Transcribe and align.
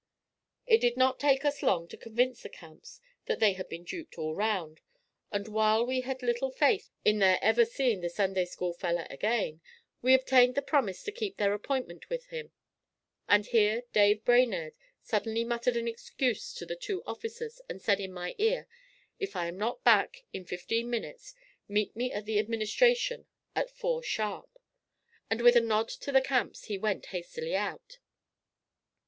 It 0.65 0.79
did 0.81 0.97
not 0.97 1.19
take 1.19 1.45
us 1.45 1.61
long 1.61 1.87
to 1.89 1.95
convince 1.95 2.41
the 2.41 2.49
Camps 2.49 3.01
that 3.27 3.39
they 3.39 3.53
had 3.53 3.69
been 3.69 3.83
duped 3.83 4.17
all 4.17 4.33
round, 4.33 4.81
and 5.31 5.47
while 5.47 5.85
we 5.85 6.01
had 6.01 6.23
little 6.23 6.49
faith 6.49 6.89
in 7.05 7.19
their 7.19 7.37
ever 7.43 7.65
seeing 7.65 8.01
the 8.01 8.09
'Sunday 8.09 8.45
school 8.45 8.73
feller' 8.73 9.05
again, 9.11 9.61
we 10.01 10.15
obtained 10.15 10.55
their 10.55 10.63
promise 10.63 11.03
to 11.03 11.11
keep 11.11 11.37
their 11.37 11.53
appointment 11.53 12.09
with 12.09 12.25
him; 12.29 12.51
and 13.29 13.45
here 13.45 13.83
Dave 13.93 14.25
Brainerd 14.25 14.73
suddenly 15.03 15.43
muttered 15.43 15.75
an 15.77 15.87
excuse 15.87 16.51
to 16.55 16.65
the 16.65 16.75
two 16.75 17.03
officers, 17.05 17.61
and 17.69 17.79
said 17.79 17.99
in 17.99 18.11
my 18.11 18.33
ear, 18.39 18.67
'If 19.19 19.35
I 19.35 19.45
am 19.45 19.57
not 19.59 19.83
back 19.83 20.23
in 20.33 20.45
fifteen 20.45 20.89
minutes 20.89 21.35
meet 21.67 21.95
me 21.95 22.11
at 22.11 22.25
the 22.25 22.39
Administration 22.39 23.27
at 23.55 23.69
four 23.69 24.01
sharp.' 24.01 24.57
And 25.29 25.41
with 25.43 25.55
a 25.55 25.61
nod 25.61 25.89
to 25.89 26.11
the 26.11 26.21
Camps 26.21 26.65
he 26.65 26.77
went 26.79 27.05
hastily 27.13 27.55
out. 27.55 27.99